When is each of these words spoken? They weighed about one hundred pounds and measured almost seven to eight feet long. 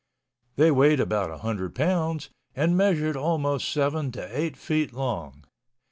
They 0.55 0.71
weighed 0.71 0.99
about 0.99 1.29
one 1.29 1.39
hundred 1.41 1.75
pounds 1.75 2.31
and 2.55 2.75
measured 2.75 3.15
almost 3.15 3.71
seven 3.71 4.11
to 4.13 4.35
eight 4.35 4.57
feet 4.57 4.93
long. 4.93 5.43